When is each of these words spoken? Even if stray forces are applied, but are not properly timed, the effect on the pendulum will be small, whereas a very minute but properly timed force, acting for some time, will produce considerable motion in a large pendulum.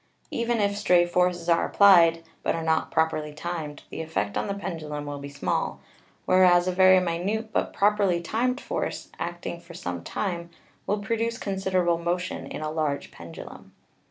Even 0.31 0.59
if 0.59 0.75
stray 0.75 1.05
forces 1.05 1.47
are 1.47 1.63
applied, 1.63 2.23
but 2.41 2.55
are 2.55 2.63
not 2.63 2.89
properly 2.89 3.31
timed, 3.35 3.83
the 3.91 4.01
effect 4.01 4.35
on 4.35 4.47
the 4.47 4.55
pendulum 4.55 5.05
will 5.05 5.19
be 5.19 5.29
small, 5.29 5.79
whereas 6.25 6.67
a 6.67 6.71
very 6.71 6.99
minute 6.99 7.53
but 7.53 7.71
properly 7.71 8.19
timed 8.19 8.59
force, 8.59 9.09
acting 9.19 9.59
for 9.59 9.75
some 9.75 10.03
time, 10.03 10.49
will 10.87 11.03
produce 11.03 11.37
considerable 11.37 11.99
motion 11.99 12.47
in 12.47 12.61
a 12.63 12.71
large 12.71 13.11
pendulum. 13.11 13.73